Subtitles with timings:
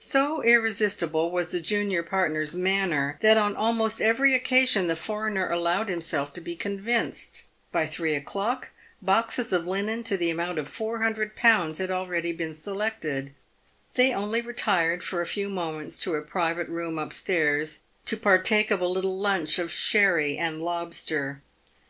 [0.00, 5.90] So irresistible was the junior partner's manner, that on almost every occasion the foreigner allowed
[5.90, 7.44] himself to be convinced.
[7.70, 8.70] By three o'clock,
[9.02, 11.32] boxes of linen to the amount of 400?.
[11.36, 13.34] had already been selected.
[13.92, 18.70] They only retired for a few moments to a private room up stairs, to partake
[18.70, 21.42] of a little lunch of sherry and lobster.